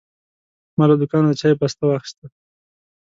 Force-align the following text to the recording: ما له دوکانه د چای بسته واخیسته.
ما 0.77 0.83
له 0.89 0.95
دوکانه 1.01 1.29
د 1.31 1.33
چای 1.41 1.53
بسته 1.61 1.83
واخیسته. 1.85 2.25